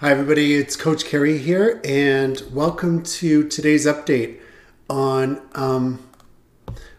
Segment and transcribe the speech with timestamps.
[0.00, 0.52] Hi, everybody.
[0.52, 4.38] It's Coach Kerry here, and welcome to today's update
[4.90, 6.06] on um,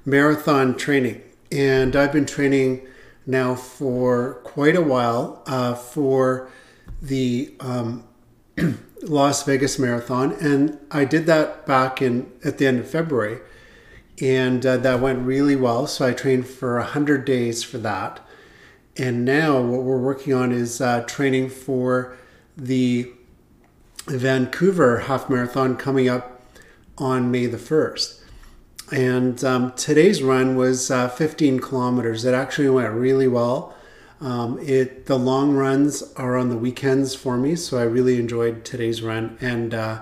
[0.04, 1.21] marathon training.
[1.52, 2.88] And I've been training
[3.28, 6.49] now for quite a while uh, for
[6.99, 8.04] the um,
[9.04, 13.41] Las Vegas Marathon, and I did that back in at the end of February,
[14.20, 15.86] and uh, that went really well.
[15.86, 18.21] So I trained for hundred days for that,
[18.98, 22.18] and now what we're working on is uh, training for
[22.58, 23.12] the
[24.08, 26.41] Vancouver half marathon coming up
[26.98, 28.22] on May the 1st.
[28.91, 32.26] And um, today's run was uh, 15 kilometers.
[32.26, 33.76] It actually went really well.
[34.20, 38.66] Um, it the long runs are on the weekends for me, so I really enjoyed
[38.66, 40.02] today's run and uh,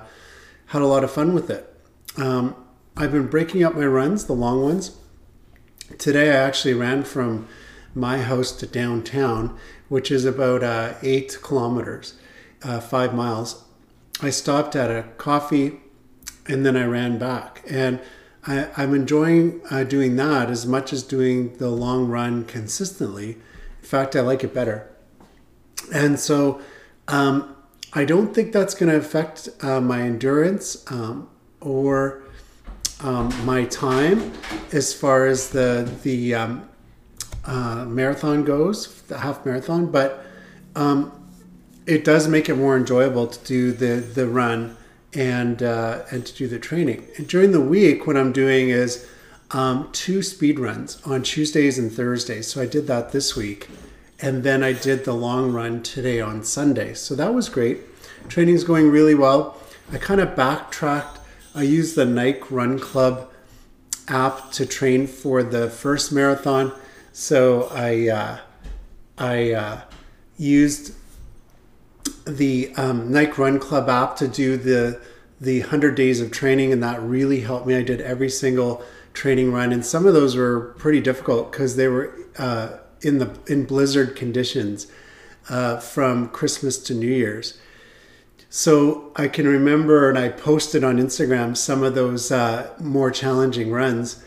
[0.68, 1.76] had a lot of fun with it.
[2.16, 2.56] Um,
[2.96, 4.98] I've been breaking up my runs, the long ones.
[5.98, 7.50] Today I actually ran from
[7.94, 9.58] my house to downtown,
[9.90, 12.14] which is about uh, eight kilometers
[12.64, 13.64] uh, five miles,
[14.22, 15.80] I stopped at a coffee
[16.48, 17.64] and then I ran back.
[17.70, 18.00] And
[18.48, 23.32] I, am enjoying uh, doing that as much as doing the long run consistently.
[23.32, 24.90] In fact, I like it better.
[25.94, 26.62] And so
[27.08, 27.56] um,
[27.94, 31.30] I don't think that's going to affect uh, my endurance um,
[31.62, 32.24] or
[33.02, 34.32] um, my time
[34.72, 36.70] as far as the the um,
[37.46, 39.92] uh, marathon goes, the half marathon.
[39.92, 40.26] But
[40.76, 41.25] um,
[41.86, 44.78] it does make it more enjoyable to do the the run
[45.14, 47.08] and uh, and to do the training.
[47.18, 49.08] And during the week, what I'm doing is
[49.52, 52.48] um, two speed runs on Tuesdays and Thursdays.
[52.48, 53.70] So I did that this week,
[54.20, 56.94] and then I did the long run today on Sunday.
[56.94, 57.80] So that was great.
[58.28, 59.62] Training is going really well.
[59.92, 61.20] I kind of backtracked.
[61.54, 63.32] I used the Nike Run Club
[64.08, 66.74] app to train for the first marathon.
[67.14, 68.40] So I uh,
[69.18, 69.82] I uh,
[70.38, 70.94] used
[72.26, 75.00] the um, Nike Run Club app to do the
[75.40, 77.76] the 100 days of training and that really helped me.
[77.76, 78.84] I did every single
[79.14, 83.38] training run and some of those were pretty difficult because they were uh, in the
[83.48, 84.88] in blizzard conditions
[85.50, 87.58] uh, from christmas to new year's.
[88.50, 93.72] So i can remember and i posted on instagram some of those uh, more challenging
[93.72, 94.24] runs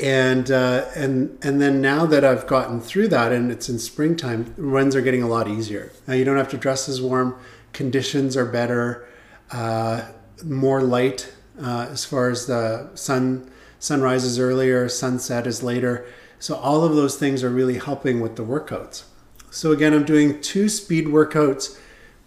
[0.00, 4.54] and uh, and and then now that I've gotten through that and it's in springtime,
[4.56, 5.92] runs are getting a lot easier.
[6.06, 7.38] Now you don't have to dress as warm.
[7.72, 9.08] Conditions are better,
[9.50, 10.06] uh,
[10.44, 16.06] more light uh, as far as the sun sunrise is earlier, sunset is later.
[16.38, 19.04] So all of those things are really helping with the workouts.
[19.50, 21.78] So again, I'm doing two speed workouts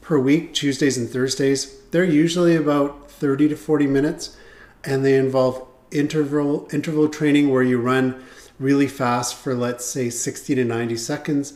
[0.01, 1.79] per week, Tuesdays and Thursdays.
[1.91, 4.35] They're usually about 30 to 40 minutes,
[4.83, 8.23] and they involve interval interval training where you run
[8.59, 11.53] really fast for let's say 60 to 90 seconds.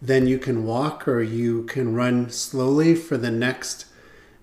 [0.00, 3.86] Then you can walk or you can run slowly for the next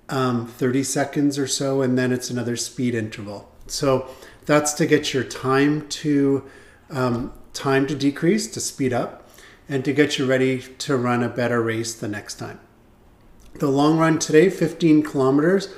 [0.09, 3.51] um, 30 seconds or so and then it's another speed interval.
[3.67, 4.09] So
[4.45, 6.43] that's to get your time to
[6.89, 9.27] um, time to decrease to speed up
[9.67, 12.59] and to get you ready to run a better race the next time.
[13.55, 15.73] The long run today 15 kilometers.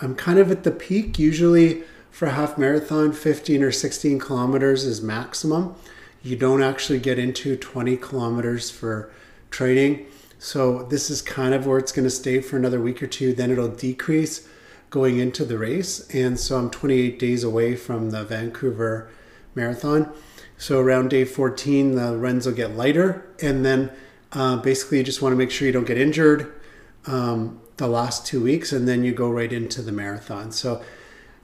[0.00, 1.18] I'm kind of at the peak.
[1.18, 5.74] Usually for a half marathon, 15 or 16 kilometers is maximum.
[6.22, 9.10] You don't actually get into 20 kilometers for
[9.50, 10.06] training.
[10.38, 13.32] So this is kind of where it's going to stay for another week or two.
[13.32, 14.48] Then it'll decrease
[14.90, 16.08] going into the race.
[16.14, 19.10] And so I'm 28 days away from the Vancouver
[19.54, 20.12] Marathon.
[20.56, 23.26] So around day 14, the runs will get lighter.
[23.40, 23.90] And then
[24.32, 26.52] uh, basically, you just want to make sure you don't get injured
[27.06, 28.72] um, the last two weeks.
[28.72, 30.52] And then you go right into the marathon.
[30.52, 30.82] So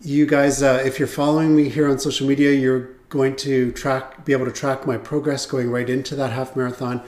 [0.00, 4.24] you guys, uh, if you're following me here on social media, you're going to track,
[4.24, 7.02] be able to track my progress going right into that half marathon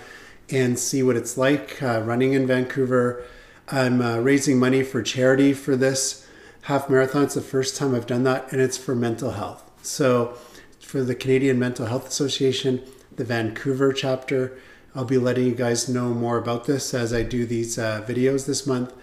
[0.49, 3.25] and see what it's like uh, running in Vancouver.
[3.69, 6.27] I'm uh, raising money for charity for this
[6.63, 7.25] half marathon.
[7.25, 9.69] It's the first time I've done that, and it's for mental health.
[9.83, 10.37] So,
[10.81, 12.81] for the Canadian Mental Health Association,
[13.17, 14.57] the Vancouver chapter,
[14.95, 18.47] I'll be letting you guys know more about this as I do these uh, videos
[18.47, 18.95] this month.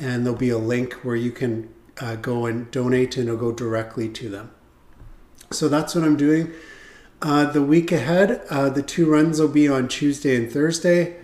[0.00, 3.52] And there'll be a link where you can uh, go and donate and it'll go
[3.52, 4.50] directly to them.
[5.50, 6.52] So that's what I'm doing.
[7.22, 11.16] Uh, the week ahead, uh, the two runs will be on Tuesday and Thursday,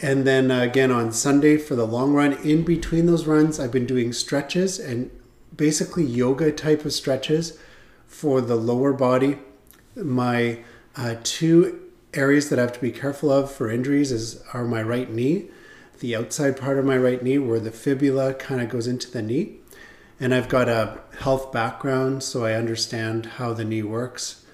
[0.00, 2.32] and then uh, again on Sunday for the long run.
[2.44, 5.10] In between those runs, I've been doing stretches and
[5.54, 7.58] basically yoga type of stretches
[8.06, 9.38] for the lower body.
[9.96, 10.60] My
[10.96, 11.80] uh, two
[12.14, 15.50] areas that I have to be careful of for injuries is are my right knee,
[16.00, 19.22] the outside part of my right knee where the fibula kind of goes into the
[19.22, 19.58] knee,
[20.20, 24.44] and I've got a health background, so I understand how the knee works,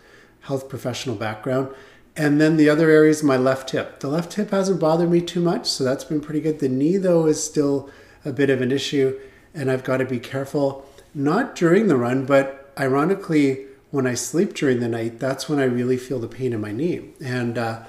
[0.42, 1.68] health professional background.
[2.16, 4.00] And then the other area is my left hip.
[4.00, 6.58] The left hip hasn't bothered me too much, so that's been pretty good.
[6.58, 7.90] The knee, though, is still
[8.24, 9.18] a bit of an issue,
[9.54, 14.54] and I've got to be careful, not during the run, but ironically, when I sleep
[14.54, 17.10] during the night, that's when I really feel the pain in my knee.
[17.22, 17.82] And uh,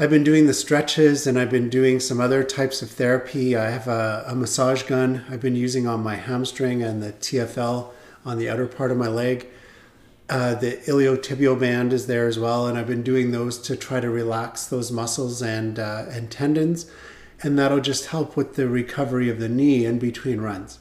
[0.00, 3.56] I've been doing the stretches and I've been doing some other types of therapy.
[3.56, 7.90] I have a, a massage gun I've been using on my hamstring and the TFL
[8.24, 9.48] on the outer part of my leg.
[10.28, 13.98] Uh, the iliotibial band is there as well, and I've been doing those to try
[13.98, 16.88] to relax those muscles and uh, and tendons,
[17.42, 20.78] and that'll just help with the recovery of the knee in between runs.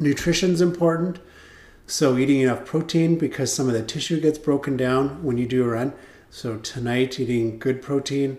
[0.00, 1.20] Nutrition's important,
[1.86, 5.62] so eating enough protein because some of the tissue gets broken down when you do
[5.62, 5.92] a run.
[6.34, 8.38] So tonight, eating good protein.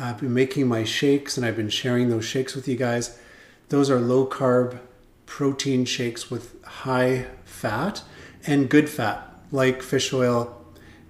[0.00, 3.20] I've been making my shakes, and I've been sharing those shakes with you guys.
[3.68, 4.80] Those are low carb
[5.26, 8.02] protein shakes with high fat
[8.48, 10.60] and good fat like fish oil,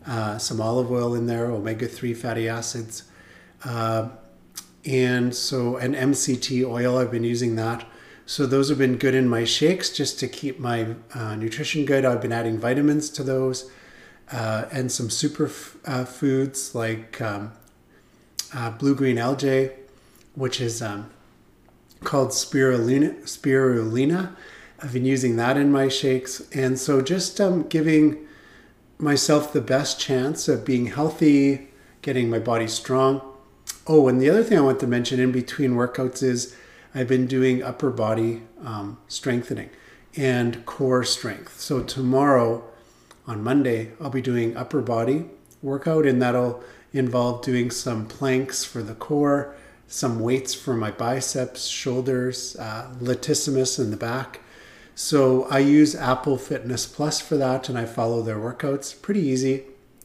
[0.06, 3.04] uh, some olive oil in there, omega 3 fatty acids.
[3.64, 4.10] Uh,
[4.84, 7.86] and so, an MCT oil, I've been using that.
[8.26, 12.04] So, those have been good in my shakes just to keep my uh, nutrition good.
[12.04, 13.70] I've been adding vitamins to those
[14.32, 17.52] uh, and some super f- uh, foods like um,
[18.54, 19.70] uh, blue green algae,
[20.34, 21.10] which is um,
[22.04, 23.22] called spirulina.
[23.22, 24.34] spirulina.
[24.82, 26.42] I've been using that in my shakes.
[26.52, 28.26] And so, just um, giving
[28.98, 31.68] myself the best chance of being healthy,
[32.02, 33.20] getting my body strong.
[33.86, 36.54] Oh, and the other thing I want to mention in between workouts is
[36.94, 39.70] I've been doing upper body um, strengthening
[40.16, 41.60] and core strength.
[41.60, 42.64] So tomorrow,
[43.30, 45.26] on Monday, I'll be doing upper body
[45.62, 46.62] workout, and that'll
[46.92, 49.54] involve doing some planks for the core,
[49.86, 54.40] some weights for my biceps, shoulders, uh, latissimus in the back
[55.02, 59.00] so I use Apple Fitness Plus for that and I follow their workouts.
[59.00, 59.64] Pretty easy.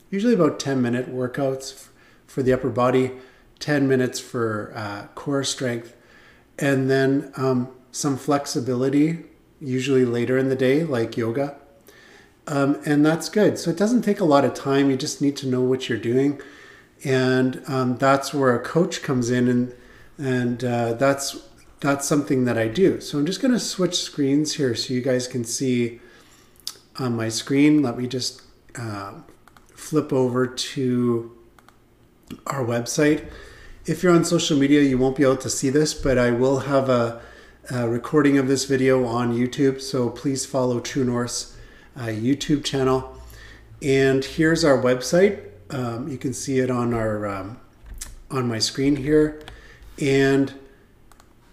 [0.09, 1.87] Usually about 10 minute workouts
[2.25, 3.11] for the upper body,
[3.59, 5.97] 10 minutes for uh, core strength,
[6.57, 9.25] and then um, some flexibility,
[9.59, 11.57] usually later in the day, like yoga.
[12.47, 13.57] Um, and that's good.
[13.57, 14.89] So it doesn't take a lot of time.
[14.89, 16.41] You just need to know what you're doing.
[17.03, 19.75] And um, that's where a coach comes in, and,
[20.17, 21.37] and uh, that's
[21.79, 23.01] that's something that I do.
[23.01, 25.99] So I'm just going to switch screens here so you guys can see
[26.97, 27.83] on my screen.
[27.83, 28.41] Let me just
[28.75, 29.13] uh,
[29.75, 31.37] flip over to
[32.47, 33.29] our website.
[33.85, 36.59] If you're on social media, you won't be able to see this, but I will
[36.61, 37.21] have a,
[37.69, 39.79] a recording of this video on YouTube.
[39.79, 41.55] So please follow True North's uh,
[42.03, 43.17] YouTube channel.
[43.81, 45.49] And here's our website.
[45.69, 47.59] Um, you can see it on our um,
[48.29, 49.41] on my screen here.
[49.99, 50.53] And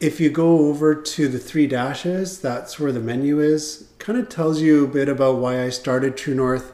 [0.00, 3.88] if you go over to the three dashes, that's where the menu is.
[3.98, 6.72] Kind of tells you a bit about why I started True North,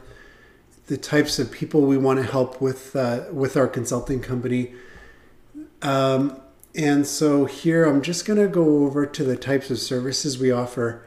[0.87, 4.73] the types of people we want to help with uh, with our consulting company.
[5.81, 6.41] Um,
[6.75, 10.51] and so here I'm just going to go over to the types of services we
[10.51, 11.03] offer.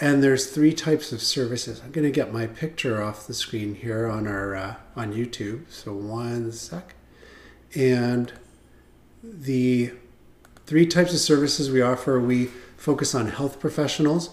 [0.00, 1.80] And there's three types of services.
[1.84, 5.70] I'm going to get my picture off the screen here on our uh, on YouTube.
[5.70, 6.94] So one sec.
[7.74, 8.32] And
[9.22, 9.92] the
[10.64, 12.20] Three types of services we offer.
[12.20, 12.46] We
[12.76, 14.30] focus on health professionals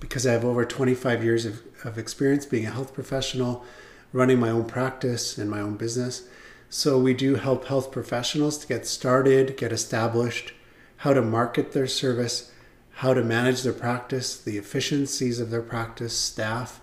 [0.00, 3.64] because I have over 25 years of, of experience being a health professional,
[4.12, 6.26] running my own practice and my own business.
[6.70, 10.54] So we do help health professionals to get started, get established,
[10.98, 12.52] how to market their service,
[12.96, 16.80] how to manage their practice, the efficiencies of their practice, staff.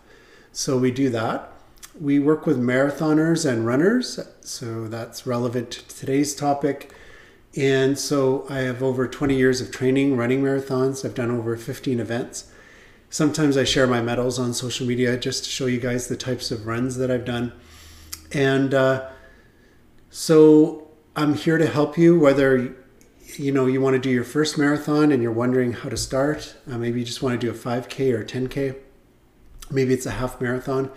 [0.51, 1.53] So we do that.
[1.99, 6.93] We work with marathoners and runners, so that's relevant to today's topic.
[7.55, 11.03] And so I have over 20 years of training running marathons.
[11.03, 12.49] I've done over 15 events.
[13.09, 16.49] Sometimes I share my medals on social media just to show you guys the types
[16.49, 17.51] of runs that I've done.
[18.31, 19.09] And uh,
[20.09, 22.73] so I'm here to help you whether
[23.39, 26.55] you know you want to do your first marathon and you're wondering how to start.
[26.69, 28.77] Uh, maybe you just want to do a 5K or 10K.
[29.69, 30.91] Maybe it's a half marathon.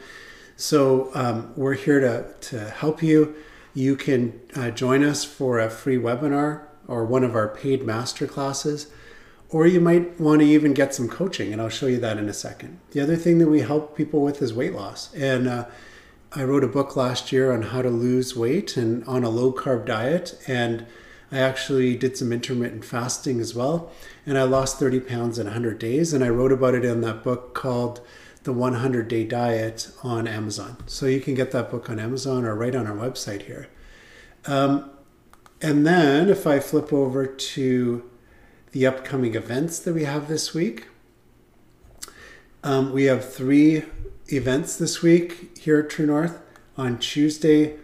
[0.56, 3.34] So um, we're here to, to help you
[3.74, 8.26] you can uh, join us for a free webinar or one of our paid master
[8.26, 8.86] classes,
[9.48, 12.28] or you might want to even get some coaching, and I'll show you that in
[12.28, 12.78] a second.
[12.92, 15.12] The other thing that we help people with is weight loss.
[15.14, 15.66] And uh,
[16.32, 19.52] I wrote a book last year on how to lose weight and on a low
[19.52, 20.38] carb diet.
[20.46, 20.86] And
[21.32, 23.90] I actually did some intermittent fasting as well.
[24.26, 26.12] And I lost 30 pounds in 100 days.
[26.12, 28.00] And I wrote about it in that book called
[28.44, 30.76] the 100 Day Diet on Amazon.
[30.86, 33.68] So you can get that book on Amazon or right on our website here.
[34.46, 34.90] Um,
[35.62, 38.10] and then if I flip over to
[38.72, 40.88] the upcoming events that we have this week,
[42.62, 43.84] um, we have three
[44.28, 46.40] events this week here at True North.
[46.76, 47.76] On Tuesday,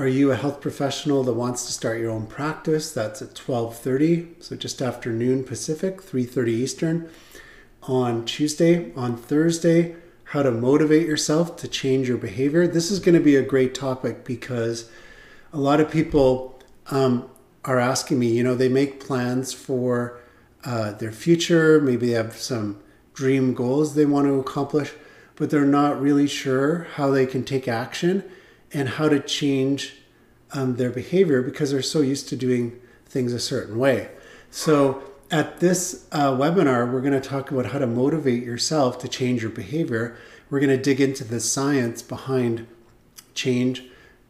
[0.00, 2.90] are you a health professional that wants to start your own practice?
[2.90, 7.10] That's at 12:30, so just after noon Pacific, 3:30 Eastern
[7.82, 8.94] on Tuesday.
[8.96, 9.94] On Thursday,
[10.32, 12.66] how to motivate yourself to change your behavior.
[12.66, 14.88] This is going to be a great topic because
[15.52, 16.58] a lot of people
[16.90, 17.28] um,
[17.66, 20.18] are asking me, you know, they make plans for
[20.64, 22.80] uh, their future, maybe they have some
[23.12, 24.92] dream goals they want to accomplish,
[25.36, 28.24] but they're not really sure how they can take action
[28.72, 29.94] and how to change
[30.52, 34.08] um, their behavior because they're so used to doing things a certain way.
[34.50, 39.08] So, at this uh, webinar, we're going to talk about how to motivate yourself to
[39.08, 40.16] change your behavior.
[40.50, 42.66] We're going to dig into the science behind
[43.32, 43.84] change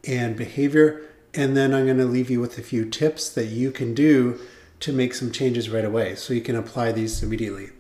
[0.07, 1.03] and behavior.
[1.33, 4.39] And then I'm going to leave you with a few tips that you can do
[4.81, 7.71] to make some changes right away so you can apply these immediately.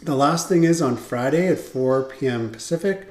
[0.00, 2.50] The last thing is on Friday at 4 p.m.
[2.50, 3.10] Pacific,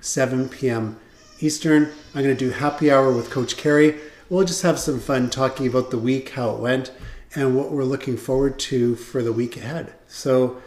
[0.00, 0.98] 7 p.m.
[1.40, 3.96] Eastern, I'm going to do happy hour with Coach Kerry.
[4.28, 6.92] We'll just have some fun talking about the week, how it went
[7.34, 9.94] and what we're looking forward to for the week ahead.
[10.08, 10.60] So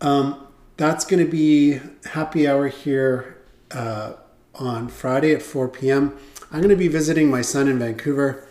[0.00, 3.38] um, that's going to be happy hour here
[3.72, 4.12] uh,
[4.54, 6.16] on Friday at 4 p.m.
[6.52, 8.46] I'm going to be visiting my son in Vancouver,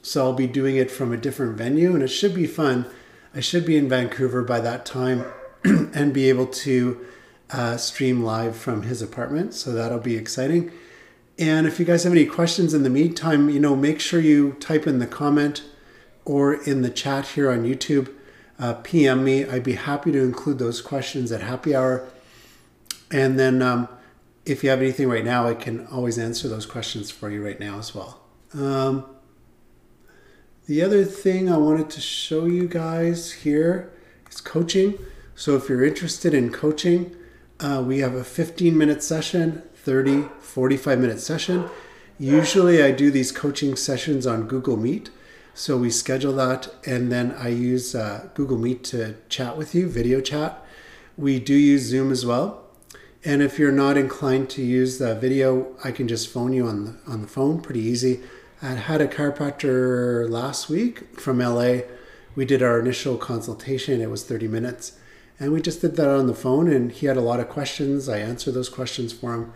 [0.00, 2.86] so I'll be doing it from a different venue, and it should be fun.
[3.34, 5.24] I should be in Vancouver by that time
[5.64, 7.04] and be able to
[7.54, 10.72] uh, stream live from his apartment, so that'll be exciting.
[11.38, 14.54] And if you guys have any questions in the meantime, you know, make sure you
[14.54, 15.62] type in the comment
[16.24, 18.12] or in the chat here on YouTube,
[18.58, 19.44] uh, PM me.
[19.44, 22.08] I'd be happy to include those questions at happy hour.
[23.12, 23.88] And then um,
[24.44, 27.60] if you have anything right now, I can always answer those questions for you right
[27.60, 28.20] now as well.
[28.52, 29.06] Um,
[30.66, 33.92] the other thing I wanted to show you guys here
[34.28, 34.98] is coaching.
[35.36, 37.14] So if you're interested in coaching,
[37.60, 41.68] uh, we have a 15 minute session, 30, 45 minute session.
[42.18, 45.10] Usually I do these coaching sessions on Google Meet.
[45.56, 49.88] So we schedule that, and then I use uh, Google Meet to chat with you,
[49.88, 50.60] video chat.
[51.16, 52.64] We do use Zoom as well.
[53.24, 56.84] And if you're not inclined to use the video, I can just phone you on
[56.84, 58.20] the, on the phone, pretty easy.
[58.60, 61.82] I had a chiropractor last week from LA.
[62.34, 64.98] We did our initial consultation, it was 30 minutes.
[65.38, 68.08] And we just did that on the phone, and he had a lot of questions.
[68.08, 69.52] I answered those questions for him.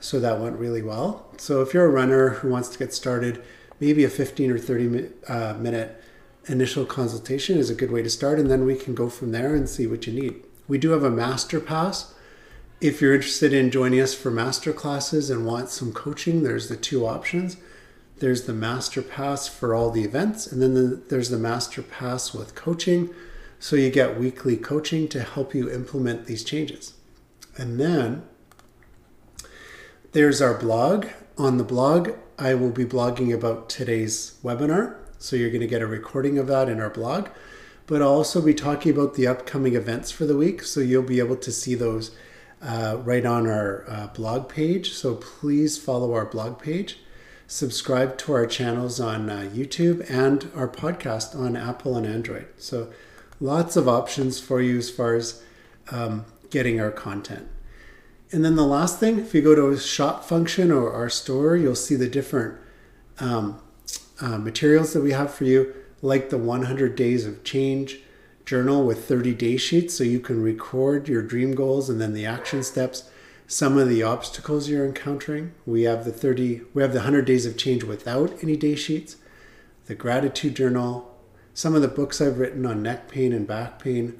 [0.00, 1.26] So that went really well.
[1.36, 3.42] So if you're a runner who wants to get started,
[3.78, 6.02] maybe a 15 or 30 uh, minute
[6.46, 9.54] initial consultation is a good way to start, and then we can go from there
[9.54, 10.42] and see what you need.
[10.66, 12.14] We do have a master pass.
[12.80, 16.76] If you're interested in joining us for master classes and want some coaching, there's the
[16.76, 17.58] two options.
[18.20, 22.32] There's the master pass for all the events, and then the, there's the master pass
[22.32, 23.10] with coaching.
[23.62, 26.94] So you get weekly coaching to help you implement these changes.
[27.58, 28.22] And then
[30.12, 31.08] there's our blog.
[31.36, 34.96] On the blog, I will be blogging about today's webinar.
[35.18, 37.28] So you're going to get a recording of that in our blog.
[37.86, 40.62] But I'll also be talking about the upcoming events for the week.
[40.62, 42.12] So you'll be able to see those
[42.62, 44.92] uh, right on our uh, blog page.
[44.92, 47.00] So please follow our blog page.
[47.46, 52.46] Subscribe to our channels on uh, YouTube and our podcast on Apple and Android.
[52.56, 52.90] So
[53.40, 55.42] lots of options for you as far as
[55.90, 57.48] um, getting our content.
[58.32, 61.56] And then the last thing, if you go to a shop function or our store,
[61.56, 62.56] you'll see the different
[63.18, 63.60] um,
[64.20, 67.98] uh, materials that we have for you, like the 100 Days of Change
[68.44, 72.26] journal with 30 day sheets, so you can record your dream goals and then the
[72.26, 73.08] action steps,
[73.46, 75.52] some of the obstacles you're encountering.
[75.66, 79.16] We have the 30, we have the 100 Days of Change without any day sheets,
[79.86, 81.09] the gratitude journal,
[81.54, 84.18] some of the books I've written on neck pain and back pain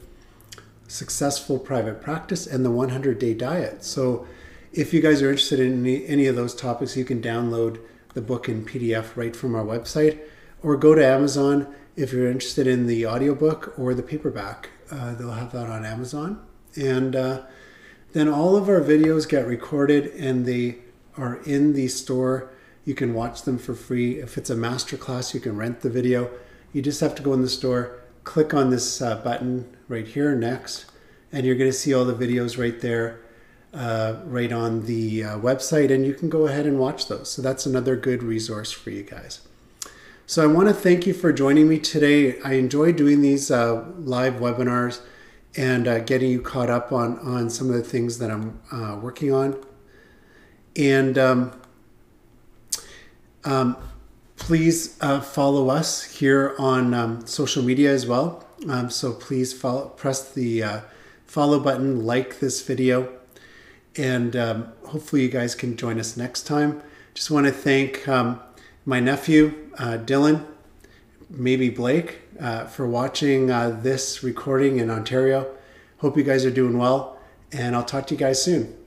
[0.90, 3.84] successful private practice and the 100 day diet.
[3.84, 4.26] So,
[4.72, 7.80] if you guys are interested in any, any of those topics, you can download
[8.14, 10.18] the book in PDF right from our website
[10.62, 14.70] or go to Amazon if you're interested in the audiobook or the paperback.
[14.90, 16.44] Uh, they'll have that on Amazon.
[16.76, 17.42] And uh,
[18.12, 20.78] then all of our videos get recorded and they
[21.16, 22.50] are in the store.
[22.84, 24.20] You can watch them for free.
[24.20, 26.30] If it's a master class, you can rent the video.
[26.72, 30.34] You just have to go in the store, click on this uh, button right here
[30.34, 30.86] next,
[31.32, 33.20] and you're going to see all the videos right there,
[33.74, 37.30] uh, right on the uh, website, and you can go ahead and watch those.
[37.30, 39.40] So that's another good resource for you guys.
[40.26, 42.40] So I want to thank you for joining me today.
[42.42, 45.00] I enjoy doing these uh, live webinars
[45.56, 48.96] and uh, getting you caught up on on some of the things that I'm uh,
[49.02, 49.60] working on.
[50.76, 51.60] And um,
[53.44, 53.76] um,
[54.40, 58.44] please uh, follow us here on um, social media as well.
[58.68, 60.80] Um, so please follow, press the uh,
[61.24, 63.12] follow button, like this video,
[63.96, 66.82] and um, hopefully you guys can join us next time.
[67.14, 68.40] just want to thank um,
[68.84, 70.44] my nephew, uh, Dylan,
[71.28, 75.54] maybe Blake, uh, for watching uh, this recording in Ontario.
[75.98, 77.18] Hope you guys are doing well,
[77.52, 78.79] and I'll talk to you guys soon.